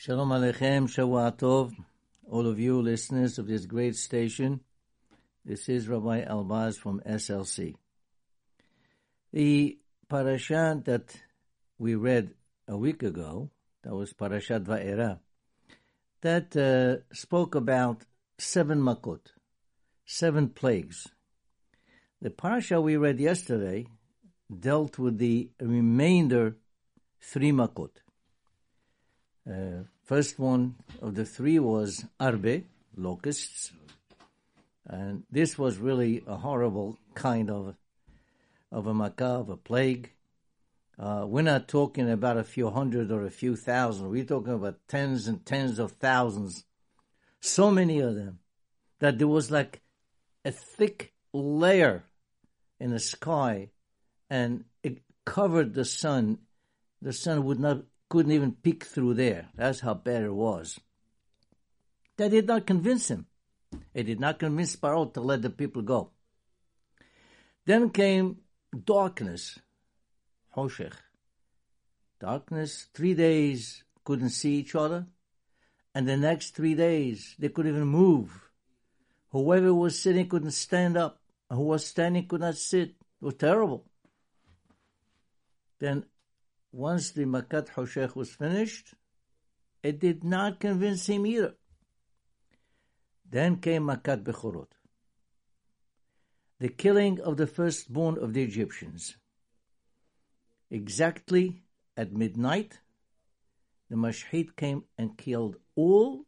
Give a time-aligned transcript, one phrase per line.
[0.00, 1.74] Shalom Aleichem, Shavua Tov,
[2.30, 4.60] all of you listeners of this great station.
[5.44, 7.74] This is Rabbi Elbaz from SLC.
[9.32, 9.76] The
[10.08, 11.20] parasha that
[11.80, 12.30] we read
[12.68, 13.50] a week ago,
[13.82, 15.18] that was Parashat Va'era,
[16.20, 18.04] that uh, spoke about
[18.38, 19.32] seven makot,
[20.06, 21.08] seven plagues.
[22.22, 23.88] The parasha we read yesterday
[24.48, 26.56] dealt with the remainder
[27.20, 27.90] three makot.
[29.48, 32.64] Uh, first one of the three was arbe,
[32.96, 33.72] locusts,
[34.86, 37.74] and this was really a horrible kind of
[38.70, 40.12] of a of a plague.
[40.98, 44.10] Uh, we're not talking about a few hundred or a few thousand.
[44.10, 46.64] We're talking about tens and tens of thousands.
[47.40, 48.40] So many of them
[48.98, 49.80] that there was like
[50.44, 52.04] a thick layer
[52.80, 53.70] in the sky
[54.28, 56.38] and it covered the sun.
[57.00, 59.48] The sun would not couldn't even peek through there.
[59.54, 60.80] That's how bad it was.
[62.16, 63.26] That did not convince him.
[63.94, 66.10] It did not convince Paro to let the people go.
[67.66, 68.38] Then came
[68.84, 69.58] darkness,
[70.56, 70.94] oh, Hoshech.
[72.20, 75.06] Darkness, three days couldn't see each other,
[75.94, 78.48] and the next three days they couldn't even move.
[79.30, 82.88] Whoever was sitting couldn't stand up, and who was standing could not sit.
[82.88, 83.84] It was terrible.
[85.78, 86.04] Then
[86.72, 88.94] once the Makat Hoshech was finished,
[89.82, 91.54] it did not convince him either.
[93.30, 94.72] Then came Makat Bechorot,
[96.58, 99.16] the killing of the firstborn of the Egyptians.
[100.70, 101.62] Exactly
[101.96, 102.80] at midnight,
[103.88, 106.24] the Mashhit came and killed all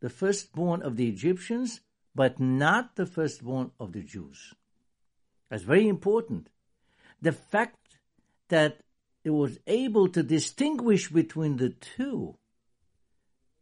[0.00, 1.80] the firstborn of the Egyptians,
[2.14, 4.54] but not the firstborn of the Jews.
[5.48, 6.48] That's very important.
[7.22, 7.98] The fact
[8.48, 8.82] that
[9.24, 12.36] it was able to distinguish between the two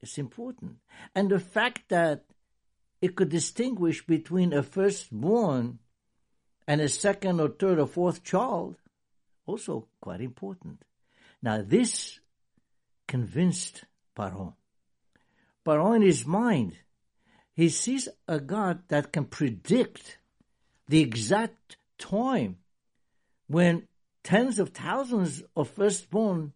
[0.02, 0.78] is important.
[1.14, 2.24] And the fact that
[3.00, 5.78] it could distinguish between a firstborn
[6.66, 8.76] and a second or third or fourth child,
[9.46, 10.82] also quite important.
[11.40, 12.18] Now this
[13.06, 13.84] convinced
[14.16, 14.54] Paro.
[15.64, 16.76] Paro in his mind,
[17.54, 20.18] he sees a God that can predict
[20.88, 22.58] the exact time
[23.46, 23.86] when
[24.24, 26.52] tens of thousands of firstborn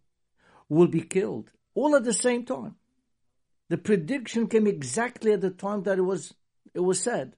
[0.69, 2.75] will be killed, all at the same time.
[3.69, 6.33] The prediction came exactly at the time that it was,
[6.73, 7.35] it was said.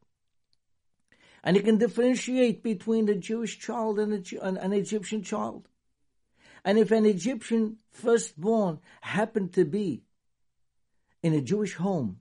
[1.43, 5.67] And he can differentiate between the Jewish child and an, an Egyptian child.
[6.65, 10.03] And if an Egyptian firstborn happened to be
[11.23, 12.19] in a Jewish home,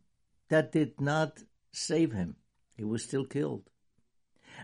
[0.49, 1.43] that did not
[1.73, 2.37] save him.
[2.77, 3.69] He was still killed.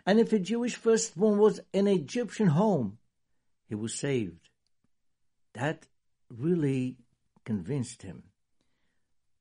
[0.06, 2.98] And if a Jewish firstborn was in an Egyptian home,
[3.74, 4.48] he was saved.
[5.54, 5.86] That
[6.30, 6.96] really
[7.44, 8.22] convinced him.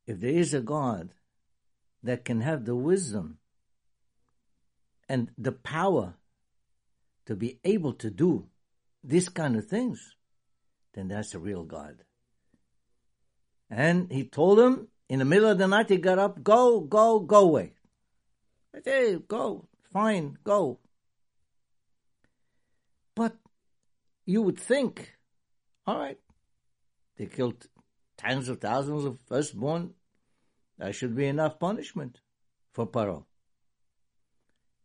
[0.07, 1.13] If there is a God
[2.01, 3.37] that can have the wisdom
[5.07, 6.15] and the power
[7.27, 8.47] to be able to do
[9.03, 10.15] this kind of things,
[10.93, 11.97] then that's a real God.
[13.69, 17.19] And he told him in the middle of the night, he got up, go, go,
[17.19, 17.73] go away.
[18.75, 20.79] I say, go, fine, go.
[23.15, 23.35] But
[24.25, 25.15] you would think,
[25.85, 26.19] all right,
[27.17, 27.67] they killed
[28.17, 29.93] tens of thousands of firstborn.
[30.77, 32.19] That should be enough punishment
[32.71, 33.25] for Paro.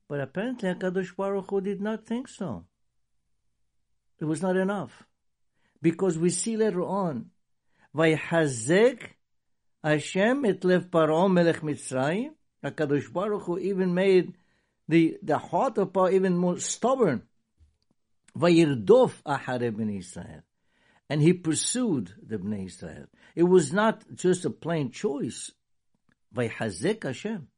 [0.09, 2.65] But apparently HaKadosh Baruch Hu did not think so.
[4.19, 5.05] It was not enough.
[5.81, 7.27] Because we see later on,
[7.95, 9.03] Vayhazek
[9.85, 12.31] Hashem et lev Paro melech Mitzrayim.
[12.65, 14.35] HaKadosh Baruch Hu even made
[14.89, 17.23] the, the heart of Paro even more stubborn.
[18.39, 20.43] Vayirdof Ahare Bnei Israel.
[21.11, 23.07] And he pursued the Bnei Israel.
[23.35, 25.51] It was not just a plain choice.
[26.35, 27.49] Vayhazek Hashem.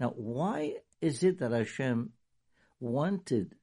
[0.00, 2.12] Now, why is it that Hashem
[2.80, 3.54] wanted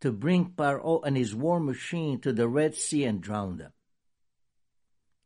[0.00, 3.72] to bring Paro and his war machine to the Red Sea and drown them?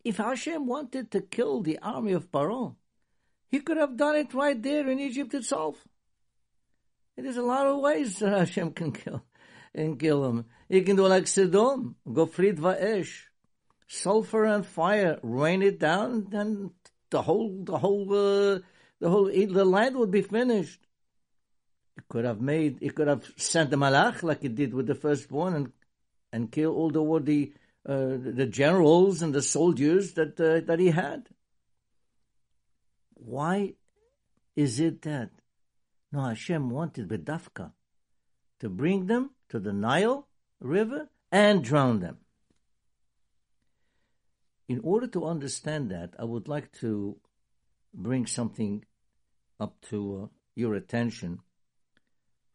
[0.05, 2.77] If Hashem wanted to kill the army of Paro,
[3.49, 5.77] he could have done it right there in Egypt itself.
[7.17, 9.25] There's a lot of ways that Hashem can kill
[9.75, 10.47] and kill them.
[10.69, 13.25] He can do like Sodom, Gofrit Va'esh,
[13.87, 16.71] sulfur and fire, rain it down, and
[17.11, 18.59] the whole, the whole, uh,
[19.01, 20.81] the whole, the land would be finished.
[21.97, 24.95] It could have made, it could have sent the malach like it did with the
[24.95, 25.73] firstborn and,
[26.33, 27.53] and kill all the, the,
[27.87, 31.29] uh, the generals and the soldiers that, uh, that he had.
[33.15, 33.75] Why
[34.55, 35.31] is it that?
[36.13, 37.73] No, Hashem wanted Bedafka
[38.61, 40.29] to bring them to the Nile
[40.61, 42.19] River and drown them.
[44.69, 47.17] in order to understand that, I would like to
[47.95, 48.85] bring something
[49.59, 51.41] up to uh, your attention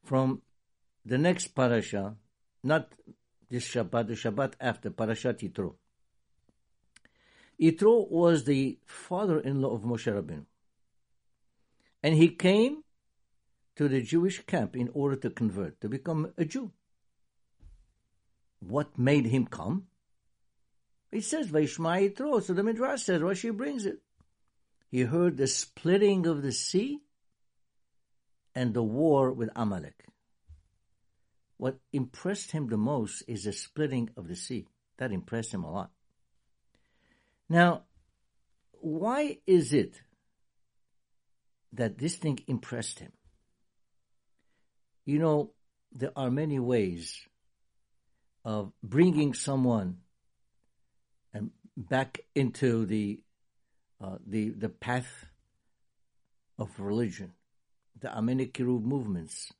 [0.03, 0.43] from
[1.03, 2.15] the next parasha,
[2.63, 2.93] not
[3.49, 5.73] this Shabbat, the Shabbat after Parashat Yitro.
[7.59, 10.45] Yitro was the father-in-law of Moshe Rabbeinu.
[12.03, 12.83] And he came
[13.75, 16.71] to the Jewish camp in order to convert, to become a Jew.
[18.67, 19.87] What made him come?
[21.11, 22.41] It says, Vaishma Yitro.
[22.41, 23.99] So the Midrash says, Rashi brings it.
[24.89, 27.01] He heard the splitting of the sea
[28.55, 30.05] and the war with Amalek.
[31.57, 34.67] What impressed him the most is the splitting of the sea.
[34.97, 35.91] That impressed him a lot.
[37.49, 37.83] Now,
[38.71, 40.01] why is it
[41.73, 43.11] that this thing impressed him?
[45.05, 45.51] You know,
[45.91, 47.27] there are many ways
[48.45, 49.97] of bringing someone
[51.33, 53.23] and back into the
[54.01, 55.25] uh, the the path
[56.57, 57.31] of religion,
[57.99, 59.53] the Amene Kiruv movements.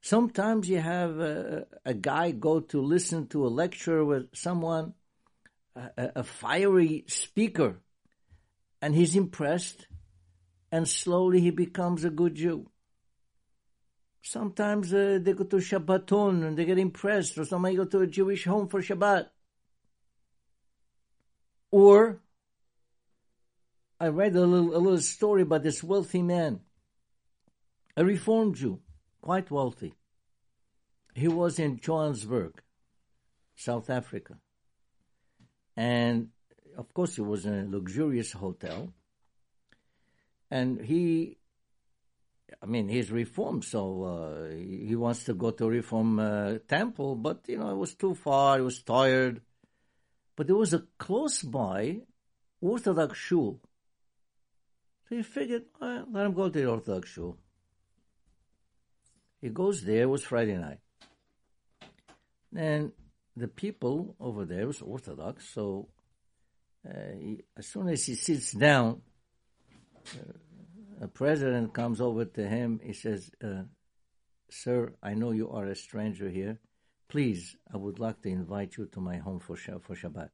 [0.00, 4.94] Sometimes you have a, a, guy go to listen to a lecture with someone,
[5.74, 7.80] a, a fiery speaker,
[8.80, 9.88] and he's impressed,
[10.70, 12.70] and slowly he becomes a good Jew.
[14.22, 18.06] Sometimes uh, they go to Shabbaton and they get impressed, or somebody go to a
[18.06, 19.28] Jewish home for Shabbat.
[21.70, 22.20] Or
[24.00, 26.60] I read a little, a little story about this wealthy man,
[27.96, 28.80] a reformed Jew,
[29.20, 29.94] quite wealthy.
[31.14, 32.62] He was in Johannesburg,
[33.56, 34.38] South Africa.
[35.76, 36.28] And
[36.76, 38.92] of course, he was in a luxurious hotel.
[40.50, 41.37] And he
[42.62, 47.44] I mean, he's reformed, so uh, he wants to go to reform uh, temple, but
[47.46, 48.56] you know, it was too far.
[48.56, 49.42] He was tired,
[50.34, 52.00] but there was a close by
[52.60, 53.60] Orthodox shul.
[55.08, 57.38] So he figured, well, let him go to the Orthodox shul.
[59.40, 60.02] He goes there.
[60.02, 60.80] It was Friday night,
[62.56, 62.92] and
[63.36, 65.48] the people over there was Orthodox.
[65.48, 65.88] So
[66.88, 69.02] uh, he, as soon as he sits down.
[70.14, 70.32] Uh,
[71.00, 72.80] a president comes over to him.
[72.82, 73.64] He says, uh,
[74.50, 76.60] "Sir, I know you are a stranger here.
[77.08, 80.30] Please, I would like to invite you to my home for for Shabbat."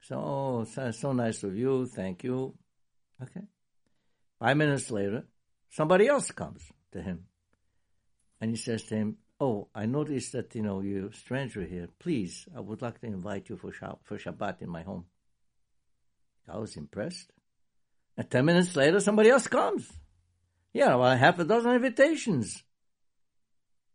[0.00, 1.86] So, oh, so, so nice of you.
[1.86, 2.56] Thank you.
[3.22, 3.46] Okay.
[4.38, 5.26] Five minutes later,
[5.70, 6.62] somebody else comes
[6.92, 7.26] to him,
[8.40, 11.88] and he says to him, "Oh, I noticed that you know you're a stranger here.
[11.98, 13.72] Please, I would like to invite you for
[14.04, 15.06] for Shabbat in my home."
[16.48, 17.32] I was impressed.
[18.18, 19.88] And ten minutes later, somebody else comes.
[20.72, 22.64] Yeah, well, half a dozen invitations.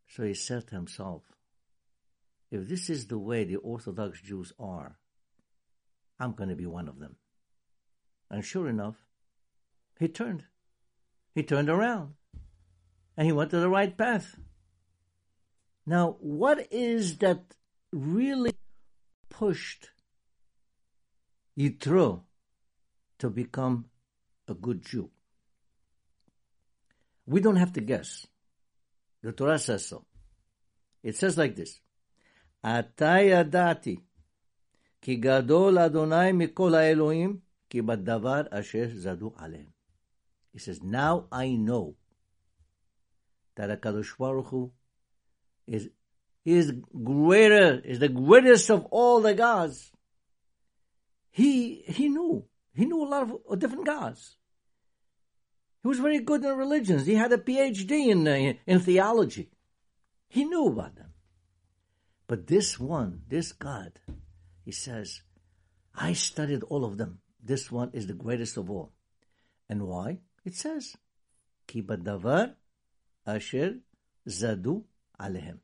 [0.07, 1.23] So he said to himself,
[2.49, 4.97] if this is the way the Orthodox Jews are,
[6.19, 7.17] I'm going to be one of them.
[8.31, 8.95] And sure enough,
[9.99, 10.45] he turned.
[11.35, 12.13] He turned around.
[13.17, 14.37] And he went to the right path.
[15.85, 17.43] Now, what is that
[17.91, 18.53] really
[19.29, 19.89] pushed
[21.59, 22.21] Yitro
[23.19, 23.85] to become
[24.53, 25.09] a good Jew.
[27.25, 28.27] We don't have to guess.
[29.21, 30.05] The Torah says so.
[31.01, 31.79] It says like this,
[32.63, 33.97] Atay adati
[35.01, 39.71] ki gadol Adonai mikol ha'elohim ki badavar asher zadu alehem.
[40.51, 41.95] He says, now I know
[43.55, 44.71] that HaKadosh Baruch Hu
[45.65, 45.89] is,
[46.45, 49.91] is greater, is the greatest of all the gods.
[51.31, 54.37] He, he knew he knew a lot of different gods.
[55.83, 57.05] He was very good in religions.
[57.05, 59.49] He had a PhD in, uh, in theology.
[60.29, 61.11] He knew about them.
[62.25, 63.99] But this one, this God,
[64.63, 65.21] he says,
[65.93, 67.19] I studied all of them.
[67.43, 68.93] This one is the greatest of all.
[69.69, 70.19] And why?
[70.45, 70.95] It says,
[71.67, 72.55] Ki badavar
[73.27, 73.75] asher
[74.27, 74.83] zadu
[75.19, 75.59] alehem.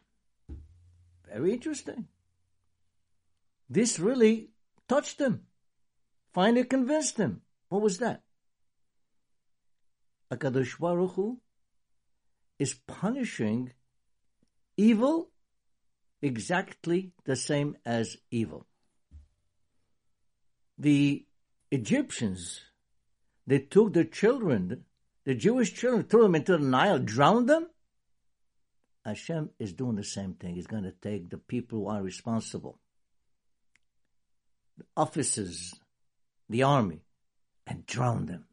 [1.32, 2.08] Very interesting.
[3.70, 4.50] This really
[4.90, 5.44] touched him.
[6.34, 7.42] Finally convinced him.
[7.70, 8.24] What was that?
[10.32, 11.40] Akadosh Baruch Hu
[12.60, 13.72] is punishing
[14.78, 15.32] evil
[16.22, 18.66] exactly the same as evil.
[20.78, 21.26] The
[21.72, 22.62] Egyptians,
[23.48, 24.86] they took the children,
[25.26, 27.68] the Jewish children, threw them into the Nile, drowned them.
[29.06, 30.56] Hashem is doing the same thing.
[30.56, 32.80] He's going to take the people who are responsible,
[34.78, 35.74] the officers,
[36.50, 37.02] the army
[37.66, 38.46] and drown them.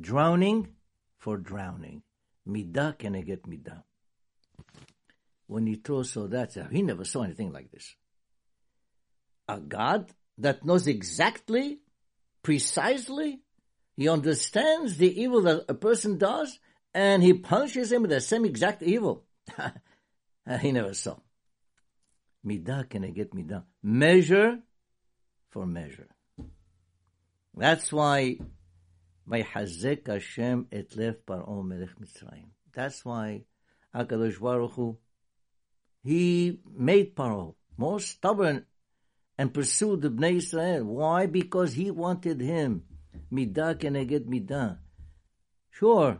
[0.00, 0.68] Drowning
[1.18, 2.02] for drowning.
[2.48, 3.82] Midah keneged midah?
[5.46, 7.94] When he throws so that, uh, he never saw anything like this.
[9.48, 11.80] a God that knows exactly,
[12.42, 13.40] precisely,
[13.96, 16.58] he understands the evil that a person does,
[16.92, 19.24] and he punishes him with the same exact evil.
[20.60, 21.16] he never saw.
[22.46, 23.64] Midah keneged midah?
[23.82, 24.58] Measure
[25.50, 26.08] for measure.
[27.56, 28.38] That's why
[29.30, 32.48] Hashem et lev paro melech Mitzrayim.
[32.74, 33.44] That's why
[33.94, 34.98] Hakadosh Baruch Hu,
[36.02, 38.66] he made Paro more stubborn
[39.38, 40.84] and pursued the Bnei Israel.
[40.84, 41.26] Why?
[41.26, 42.82] Because he wanted him.
[43.32, 44.78] Midah keneged midah?
[45.70, 46.18] Sure,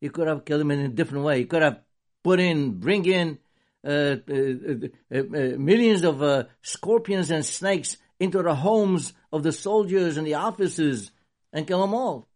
[0.00, 1.38] he could have killed him in a different way.
[1.38, 1.80] He could have
[2.22, 3.38] put in, bring in
[3.84, 9.52] uh, uh, uh, uh millions of uh, scorpions and snakes into the homes of the
[9.52, 11.10] soldiers and the officers
[11.52, 12.28] and kill them all.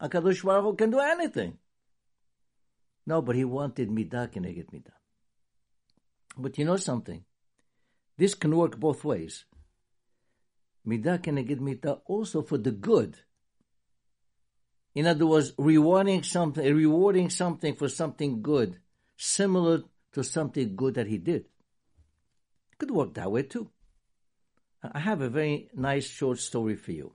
[0.00, 1.58] HaKadosh Baruch can do anything.
[3.06, 4.92] No, but he wanted midah keneged midah.
[6.36, 7.24] But you know something?
[8.18, 9.44] This can work both ways.
[10.86, 13.16] Midah keneged midah also for the good.
[14.94, 18.78] In other words, rewarding something, rewarding something for something good,
[19.16, 21.44] similar to something good that he did.
[22.72, 23.70] It could work that way too.
[24.82, 27.12] I have a very nice short story for you.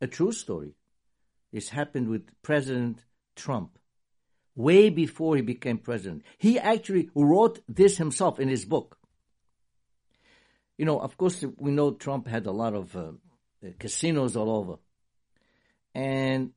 [0.00, 0.74] A true story.
[1.52, 3.04] This happened with President
[3.34, 3.78] Trump
[4.54, 6.22] way before he became president.
[6.38, 8.98] He actually wrote this himself in his book.
[10.76, 13.12] You know, of course, we know Trump had a lot of uh,
[13.78, 14.76] casinos all over.
[15.94, 16.52] And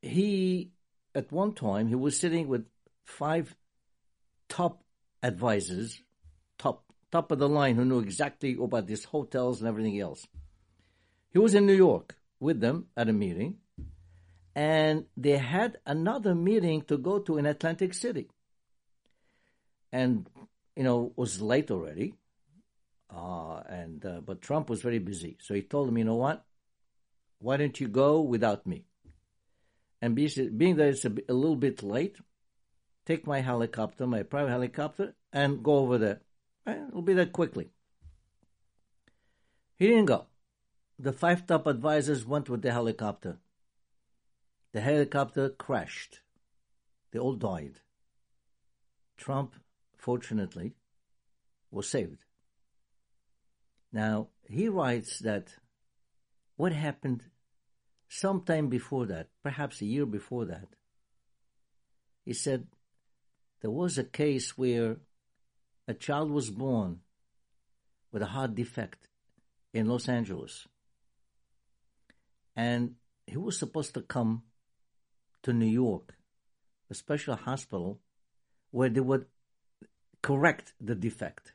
[0.00, 0.72] he,
[1.14, 2.66] at one time, he was sitting with
[3.04, 3.54] five
[4.48, 4.82] top
[5.22, 6.00] advisors,
[6.58, 10.26] top top of the line, who knew exactly about these hotels and everything else.
[11.30, 13.56] He was in New York with them at a meeting,
[14.58, 18.28] and they had another meeting to go to in Atlantic City.
[19.92, 20.26] And
[20.74, 22.14] you know, it was late already,
[23.08, 26.44] uh, and uh, but Trump was very busy, so he told him, you know what?
[27.38, 28.84] Why don't you go without me?
[30.02, 32.16] And being that it's a, a little bit late,
[33.06, 36.20] take my helicopter, my private helicopter, and go over there.
[36.66, 37.70] It'll be there quickly.
[39.76, 40.26] He didn't go.
[40.98, 43.38] The five top advisors went with the helicopter.
[44.72, 46.20] The helicopter crashed.
[47.10, 47.80] They all died.
[49.16, 49.54] Trump,
[49.96, 50.74] fortunately,
[51.70, 52.24] was saved.
[53.92, 55.54] Now, he writes that
[56.56, 57.24] what happened
[58.08, 60.68] sometime before that, perhaps a year before that,
[62.24, 62.66] he said
[63.60, 64.96] there was a case where
[65.86, 67.00] a child was born
[68.12, 69.08] with a heart defect
[69.72, 70.68] in Los Angeles.
[72.54, 72.96] And
[73.26, 74.42] he was supposed to come
[75.42, 76.14] to New York,
[76.90, 78.00] a special hospital,
[78.70, 79.26] where they would
[80.22, 81.52] correct the defect.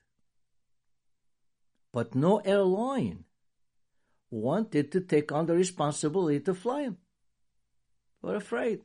[1.92, 3.26] But no airline
[4.32, 6.98] wanted to take on the responsibility to fly him.
[8.22, 8.82] We're afraid.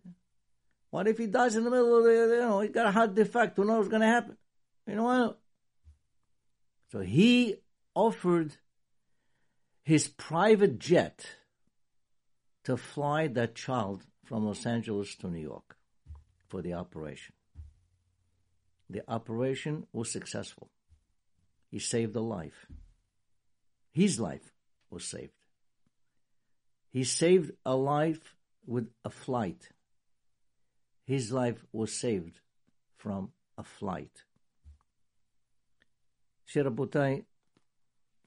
[0.91, 3.15] What if he dies in the middle of the, you know, he got a heart
[3.15, 3.57] defect?
[3.57, 4.37] Who knows what's going to happen?
[4.87, 5.41] You know what?
[6.91, 7.57] So he
[7.95, 8.57] offered
[9.83, 11.27] his private jet
[12.65, 15.75] to fly that child from Los Angeles to New York
[16.49, 17.35] for the operation.
[18.91, 20.69] The operation was successful.
[21.71, 22.67] He saved a life.
[23.91, 24.53] His life
[24.91, 25.33] was saved.
[26.91, 28.35] He saved a life
[28.67, 29.71] with a flight.
[31.07, 32.41] His life was saved
[32.99, 34.25] from a flight.
[36.47, 37.25] Sherabutai,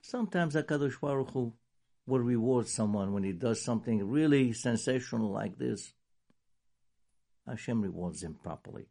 [0.02, 1.54] sometimes HaKadosh Baruch Hu
[2.06, 5.94] will reward someone when he does something really sensational like this.
[7.48, 8.86] Hashem rewards him properly.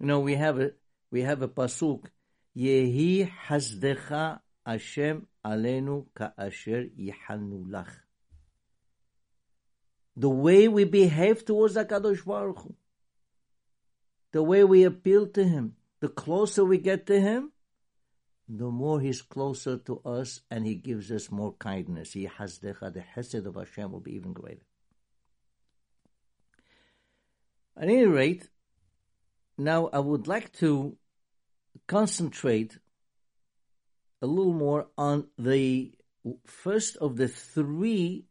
[0.00, 0.72] You know, we have a
[1.10, 2.06] we have a pasuk,
[2.56, 7.90] Yehi hasdecha Hashem alenu ka'asher yihalnu lach.
[10.16, 12.74] The way we behave towards HaKadosh Baruch Hu,
[14.32, 17.52] the way we appeal to Him, the closer we get to Him,
[18.54, 22.12] the more he's closer to us and he gives us more kindness.
[22.12, 24.66] He has the, the hesed of Hashem will be even greater.
[27.74, 28.50] At any rate,
[29.56, 30.98] now I would like to
[31.86, 32.78] concentrate
[34.20, 35.94] a little more on the
[36.44, 38.26] first of the three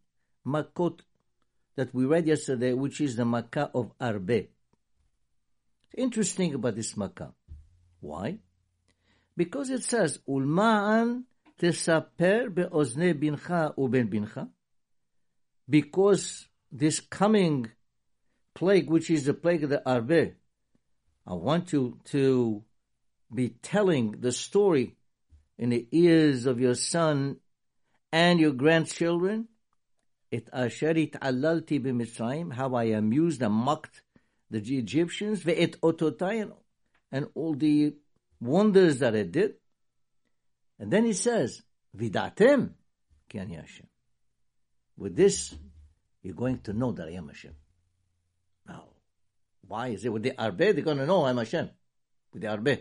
[0.46, 1.00] makot
[1.76, 4.50] that we read yesterday, which is the makkah of Arbe.
[5.98, 7.34] Interesting about this makkah.
[8.02, 8.38] Why?
[9.42, 11.24] Because it says, Ulma'an
[11.60, 14.48] tesaper be'ozne bincha uben bincha.
[15.68, 17.72] Because this coming
[18.54, 20.36] plague, which is the plague of the Arbe,
[21.26, 22.64] I want you to
[23.34, 24.96] be telling the story
[25.58, 27.38] in the ears of your son
[28.12, 29.48] and your grandchildren,
[30.30, 34.04] it asherit alalti b'mitzrayim, how I amused and mocked
[34.52, 36.52] the Egyptians, ve'et ototai,
[37.12, 37.96] and all the
[38.42, 39.54] wonders that it did.
[40.80, 41.62] And then he says,
[41.96, 42.72] vidatem
[43.30, 43.88] ki ani Hashem.
[44.98, 45.56] With this,
[46.24, 47.54] you're going to know that I am Hashem.
[48.68, 48.86] Now,
[49.68, 50.58] why is it with the Arbe?
[50.58, 51.70] They're going to know I'm Hashem.
[52.34, 52.80] With the Arbe.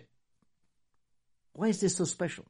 [1.52, 2.47] Why is this so special?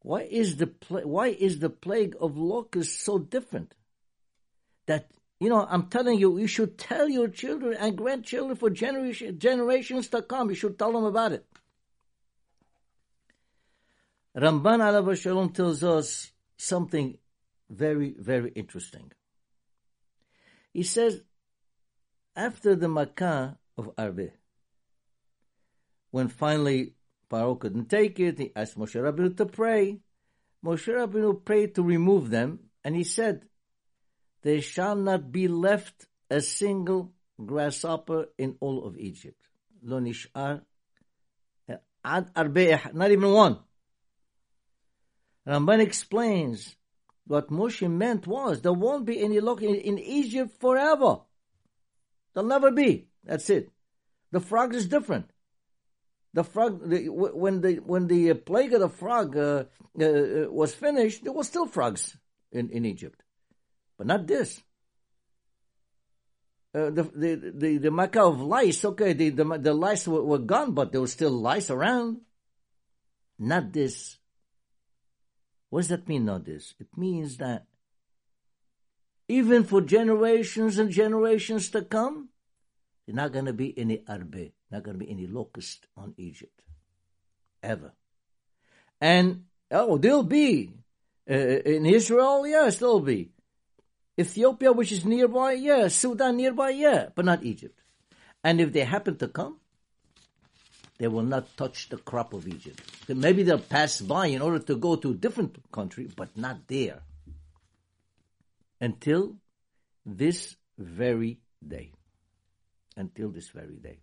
[0.00, 3.74] Why is the why is the plague of locusts so different?
[4.86, 5.08] That
[5.42, 10.06] you know, I'm telling you, you should tell your children and grandchildren for generation, generations
[10.10, 10.50] to come.
[10.50, 11.44] You should tell them about it.
[14.36, 17.18] Ramban Alav Shalom tells us something
[17.68, 19.10] very, very interesting.
[20.72, 21.20] He says,
[22.36, 24.30] after the Makkah of Arbe,
[26.12, 26.94] when finally
[27.28, 29.98] Paro couldn't take it, he asked Moshe Rabbeinu to pray.
[30.64, 33.46] Moshe Rabbeinu prayed to remove them, and he said,
[34.42, 37.12] there shall not be left a single
[37.44, 39.40] grasshopper in all of Egypt.
[39.82, 40.62] Lo nish'ar
[42.04, 43.58] ad not even one.
[45.46, 46.76] Ramban explains
[47.26, 51.20] what Moshe meant was there won't be any look in, in Egypt forever.
[52.34, 53.08] There'll never be.
[53.24, 53.70] That's it.
[54.30, 55.30] The frog is different.
[56.34, 59.64] The frog, the, when the when the plague of the frog uh,
[60.00, 62.16] uh, was finished, there were still frogs
[62.50, 63.21] in, in Egypt,
[64.02, 64.60] but not this.
[66.74, 70.38] Uh, the the the the makkah of lice, okay, the the, the lice were, were
[70.38, 72.20] gone, but there were still lice around.
[73.38, 74.18] Not this.
[75.70, 76.74] What does that mean, not this?
[76.80, 77.66] It means that
[79.28, 82.30] even for generations and generations to come,
[83.06, 86.60] there's not going to be any arbe, not going to be any locust on Egypt.
[87.62, 87.92] Ever.
[89.00, 90.74] And, oh, there'll be.
[91.30, 93.30] Uh, in Israel, yes, there'll be.
[94.18, 95.88] Ethiopia, which is nearby, yeah.
[95.88, 97.08] Sudan nearby, yeah.
[97.14, 97.78] But not Egypt.
[98.44, 99.58] And if they happen to come,
[100.98, 102.80] they will not touch the crop of Egypt.
[103.08, 107.02] Maybe they'll pass by in order to go to a different country, but not there.
[108.80, 109.36] Until
[110.04, 111.92] this very day.
[112.96, 113.98] Until this very day.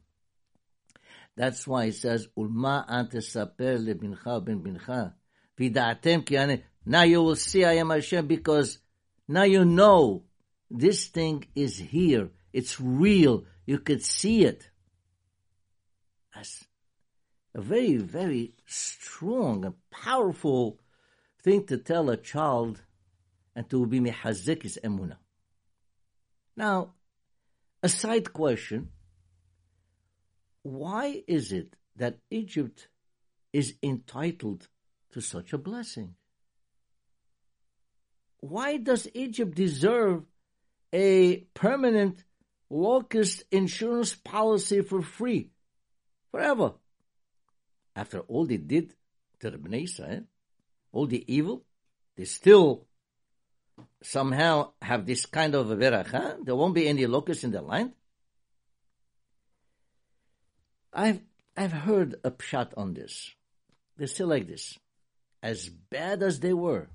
[1.36, 5.14] That's why it says, Ulma antesaper lebincha ben bincha.
[5.58, 8.80] Vida'atem ki Now you will see I am Hashem because
[9.30, 10.24] now you know
[10.72, 12.32] this thing is here.
[12.52, 13.46] It's real.
[13.68, 14.72] You could see it.
[16.36, 16.66] As
[17.54, 20.80] a very, very strong and powerful
[21.44, 22.82] thing to tell a child
[23.56, 25.18] and to be mehazik is emuna.
[26.58, 26.94] Now,
[27.84, 28.90] a side question.
[30.64, 32.88] Why is it that Egypt
[33.54, 34.68] is entitled
[35.12, 36.16] to such a blessing?
[38.42, 40.24] Why does Egypt deserve
[40.94, 42.24] a permanent
[42.70, 45.50] locust insurance policy for free
[46.32, 46.74] forever?
[48.00, 48.94] after all they did
[49.42, 50.24] to the Bnei Israel,
[50.94, 51.66] all the evil,
[52.16, 52.86] they still
[54.02, 56.44] somehow have this kind of a veracha.
[56.46, 57.92] There won't be any locusts in the land.
[60.94, 61.22] I've
[61.56, 63.32] I've heard a pshat on this.
[63.98, 64.80] They say like this:
[65.44, 66.88] as bad as they were,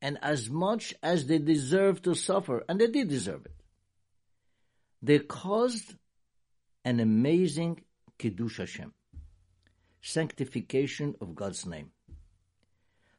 [0.00, 3.54] and as much as they deserve to suffer, and they did deserve it,
[5.02, 5.94] they caused
[6.84, 7.82] an amazing
[8.18, 8.92] kiddush Hashem
[10.00, 11.90] sanctification of God's name.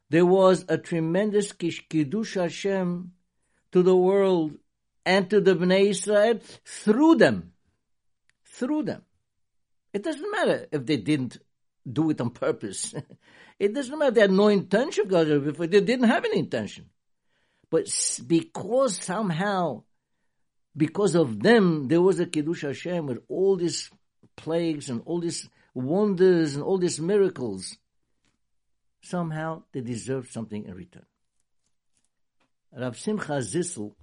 [0.08, 3.12] There was a tremendous kiddush Hashem
[3.72, 4.58] to the world
[5.06, 7.52] and to the Bnei Israel through them.
[8.44, 9.02] Through them.
[9.92, 11.38] It doesn't matter if they didn't
[11.90, 12.94] do it on purpose.
[13.58, 16.90] it doesn't matter they had no intention God, if they didn't have any intention.
[17.70, 17.88] But
[18.26, 19.84] because somehow,
[20.76, 23.90] because of them, there was a Kiddush Hashem with all these
[24.36, 27.76] plagues and all these wonders and all these miracles,
[29.02, 31.06] somehow they deserve something in return.
[32.72, 33.94] Rav Simcha Zissel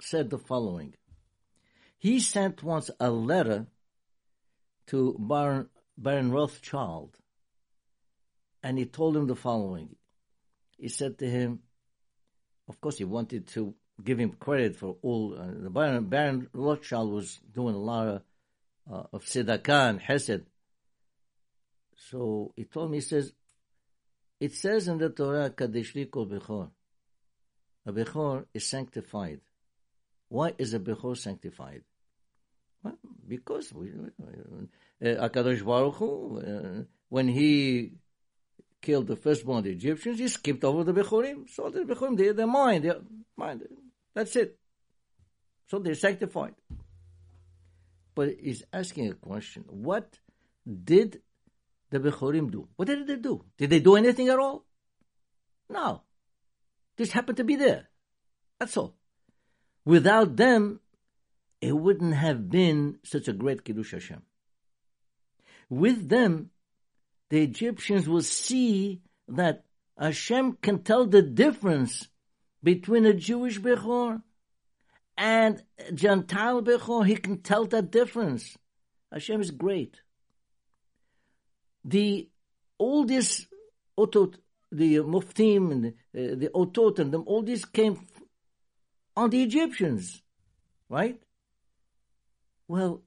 [0.00, 0.94] said the following.
[1.98, 3.66] He sent once a letter
[4.88, 5.68] to Baron,
[6.00, 7.14] Baron Rothschild,
[8.62, 9.96] and he told him the following.
[10.78, 11.60] He said to him,
[12.68, 15.36] of course, he wanted to give him credit for all.
[15.38, 18.22] Uh, the Baron, Baron Rothschild was doing a lot of
[18.90, 20.42] uh, of tzedakah and hesed.
[21.96, 23.32] So he told me, he says,
[24.40, 26.70] it says in the Torah, Kadesh kol bechor.
[27.86, 29.40] A bechor is sanctified.
[30.28, 31.82] Why is a bechor sanctified?
[32.82, 33.92] Well, because we,
[35.02, 37.92] Akadosh Baruch Hu, uh, when he
[38.82, 41.48] killed the firstborn the Egyptians, he skipped over the Bechorim.
[41.48, 43.00] So the Bechorim, they, they're mine, they're
[43.36, 43.62] mine.
[44.14, 44.58] That's it.
[45.68, 46.54] So they're sanctified.
[48.14, 49.64] But he's asking a question.
[49.68, 50.18] What
[50.66, 51.22] did
[51.90, 52.68] the Bechorim do?
[52.76, 53.44] What did they do?
[53.56, 54.64] Did they do anything at all?
[55.68, 56.02] No.
[56.98, 57.88] Just happened to be there.
[58.58, 58.96] That's all.
[59.84, 60.80] Without them,
[61.60, 64.22] it wouldn't have been such a great Kiddush Hashem.
[65.70, 66.50] With them,
[67.30, 69.64] the Egyptians will see that
[69.96, 72.08] Hashem can tell the difference
[72.62, 74.20] between a Jewish Bechor
[75.16, 77.06] and a Gentile Bechor.
[77.06, 78.58] He can tell that difference.
[79.12, 80.00] Hashem is great.
[81.84, 82.28] The
[82.78, 83.46] oldest
[83.96, 84.34] otot,
[84.72, 88.00] the muftim and the, uh, the otot and them, all this came
[89.16, 90.20] on the Egyptians,
[90.88, 91.20] right?
[92.66, 93.02] Well,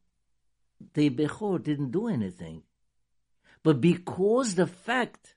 [0.94, 2.64] the Bechor didn't do anything.
[3.64, 5.36] But because the fact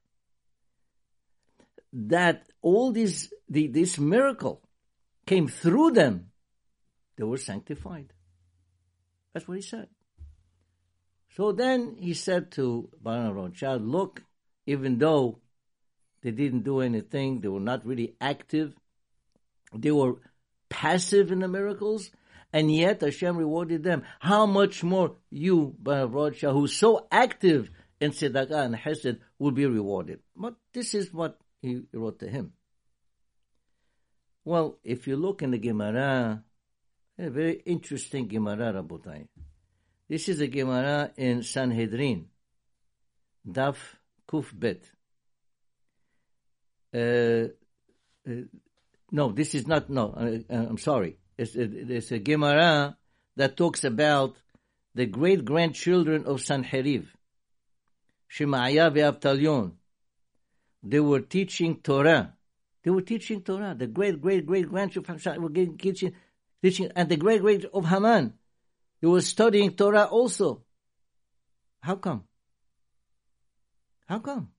[1.92, 4.62] that all this, the, this miracle
[5.26, 6.30] came through them,
[7.16, 8.12] they were sanctified.
[9.32, 9.88] That's what he said.
[11.36, 14.22] So then he said to Baron Child, look,
[14.66, 15.40] even though
[16.22, 18.74] they didn't do anything, they were not really active,
[19.74, 20.16] they were
[20.68, 22.10] passive in the miracles,
[22.56, 24.02] and yet Hashem rewarded them.
[24.18, 27.68] How much more you, Rothschild, who's so active
[28.00, 30.20] in tzedakah and hesed will be rewarded.
[30.34, 32.54] But this is what he wrote to him.
[34.42, 36.44] Well, if you look in the Gemara,
[37.18, 39.28] a very interesting Gemara, Rabotai.
[40.08, 42.28] This is a Gemara in Sanhedrin,
[43.46, 43.76] Daf
[44.26, 44.82] Kuf Bet.
[46.94, 47.48] Uh,
[48.26, 48.44] uh,
[49.12, 51.18] no, this is not, no, uh, uh I'm sorry.
[51.38, 52.96] It's, it's a Gemara
[53.36, 54.36] that talks about
[54.94, 57.06] the great grandchildren of Sanheriv.
[58.28, 59.72] Shemaiah ve'Avtalion.
[60.82, 62.34] They were teaching Torah.
[62.82, 63.74] They were teaching Torah.
[63.76, 66.14] The great, great, great grandchildren were teaching,
[66.62, 68.32] teaching, and the great, great of Haman.
[69.00, 70.62] They were studying Torah also.
[71.80, 72.24] How come?
[74.06, 74.50] How come?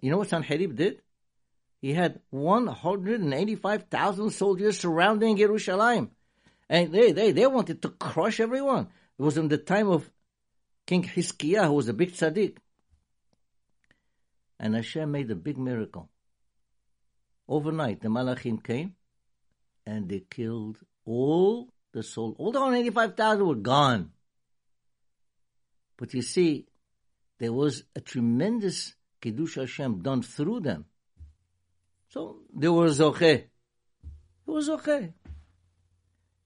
[0.00, 1.02] You know what Sanherib did?
[1.80, 6.12] He had 185,000 soldiers surrounding Jerusalem.
[6.72, 8.88] And they, they, they wanted to crush everyone.
[9.18, 10.10] It was in the time of
[10.86, 12.56] King Hiskiah, who was a big tzaddik.
[14.58, 16.08] And Hashem made a big miracle.
[17.46, 18.94] Overnight, the Malachim came
[19.84, 22.34] and they killed all the soul.
[22.38, 24.12] All the 185,000 were gone.
[25.98, 26.68] But you see,
[27.38, 30.86] there was a tremendous Kiddush Hashem done through them.
[32.08, 33.22] So they were Zoche.
[33.22, 33.50] It
[34.46, 35.12] was okay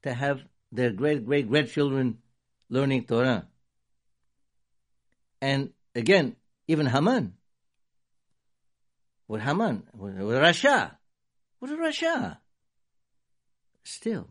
[0.06, 0.40] to have
[0.72, 2.18] their great great grandchildren
[2.68, 3.46] learning Torah.
[5.40, 7.34] And again, even Haman,
[9.28, 10.96] with Haman, with Rasha,
[11.60, 12.38] with Rasha.
[13.84, 14.28] Still,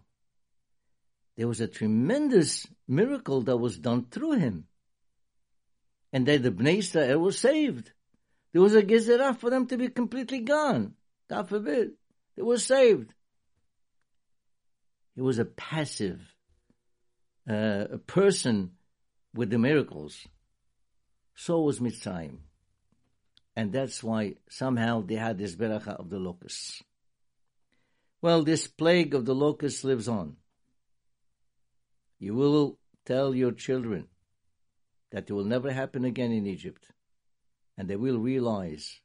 [1.38, 4.66] there was a tremendous miracle that was done through him.
[6.12, 7.92] And then the Bnei Israel was saved.
[8.54, 10.94] There was a gezerah for them to be completely gone.
[11.30, 11.92] God forbid.
[12.36, 13.14] They were saved.
[15.16, 16.36] He was a passive
[17.50, 18.72] uh, a person
[19.34, 20.28] with the miracles.
[21.36, 22.38] So was Mitzrayim.
[23.56, 26.84] And that's why somehow they had this beracha of the locusts.
[28.22, 30.38] Well, this plague of the locusts lives on.
[32.20, 34.08] You will tell your children
[35.12, 36.88] that it will never happen again in Egypt.
[37.78, 39.00] And they will realize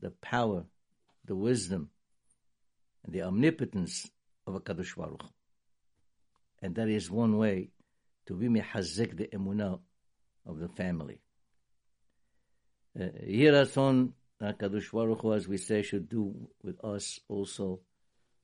[0.00, 0.64] the power,
[1.24, 1.90] the wisdom,
[3.04, 4.10] and the omnipotence
[4.46, 5.24] of a Kadosh Baruch.
[6.62, 7.70] And that is one way
[8.26, 9.80] to be mehazek the emunah
[10.46, 11.20] of the family.
[12.98, 17.80] Yiratzon uh, Kadosh Baruch as we say, should do with us also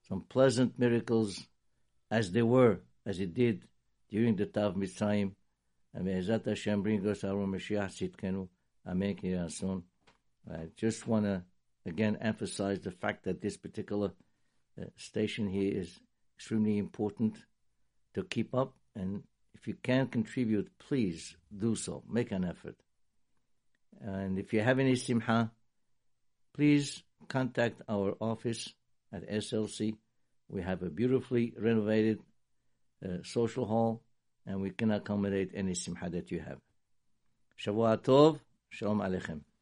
[0.09, 1.47] some pleasant miracles,
[2.11, 3.65] as they were, as He did
[4.09, 5.33] during the Tav Mitzrayim.
[5.95, 8.49] And may Hashem bring us our Mashiach Tzidkenu.
[8.87, 9.83] Amen.
[10.49, 11.43] I just want to
[11.85, 14.11] again emphasize the fact that this particular uh,
[14.97, 15.99] station here is
[16.37, 17.37] extremely important
[18.15, 18.75] to keep up.
[18.95, 19.23] And
[19.55, 22.03] if you can contribute, please do so.
[22.09, 22.77] Make an effort.
[24.01, 25.51] And if you have any simha,
[26.55, 28.73] please contact our office
[29.13, 29.97] at SLC.
[30.49, 32.21] We have a beautifully renovated
[33.05, 34.03] uh, social hall,
[34.47, 36.59] and we can accommodate any simha that you have.
[37.59, 39.41] Shavua Tov, Shalom Aleichem.